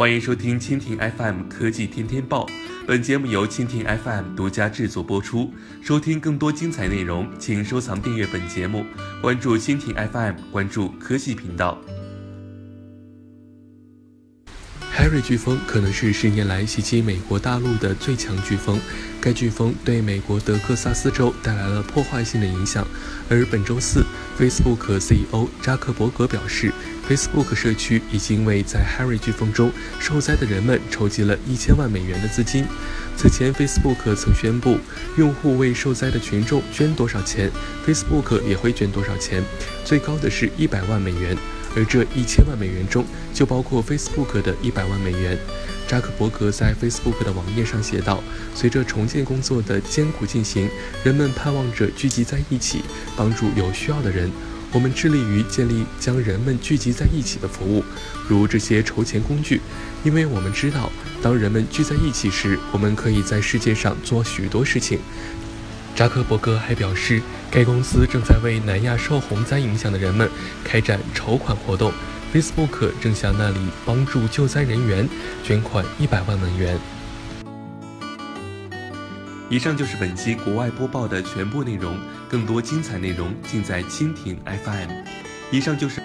[0.00, 2.46] 欢迎收听蜻蜓 FM 科技天天报，
[2.86, 5.52] 本节目由蜻蜓 FM 独家制作播出。
[5.82, 8.86] 收听更多精彩内容，请收藏订阅本节目，
[9.20, 11.76] 关注蜻蜓 FM，关注科技频道。
[14.96, 18.80] Harry 飓风可能是十年来袭击美国大陆的最强飓风，
[19.20, 22.86] 该飓风对美国德克萨斯州带来了破坏性的影响。
[23.28, 24.02] 而本周四
[24.38, 26.72] ，Facebook CEO 扎克伯格表示
[27.10, 32.64] ，Facebook 社区已经为在 Harry 飓风中受灾的人们筹集了一千万美元的资金。
[33.16, 34.78] 此前，Facebook 曾宣布，
[35.16, 37.50] 用户为受灾的群众捐多少钱
[37.84, 39.42] ，Facebook 也会捐多少钱，
[39.84, 41.36] 最高的是一百万美元。
[41.76, 45.38] 而这一千万美元中就包括 Facebook 的一百万美元。
[45.86, 48.22] 扎克伯格在 Facebook 的网页上写道
[48.56, 50.68] ：“随着重建工作的艰苦进行，
[51.04, 52.82] 人们盼望着聚集在一起，
[53.16, 54.30] 帮助有需要的人。
[54.72, 57.84] 我们致力于建立将人们聚集在一起的服务，
[58.28, 59.60] 如这些筹钱工具，
[60.04, 60.90] 因为我们知道，
[61.20, 65.00] 当人们聚在一起时，我们可以在世界上做许多事情。”
[65.96, 70.30] 扎克伯格还表示，该公司正在为南亚受洪灾影响的人们
[70.64, 71.92] 开展筹款活动。
[72.32, 75.08] Facebook 正向那里帮助救灾人员
[75.42, 76.78] 捐款一百万美元。
[79.50, 81.98] 以上就是本期国外播报的全部内容，
[82.28, 84.90] 更多精彩内容尽在蜻蜓 FM。
[85.50, 86.00] 以上就是。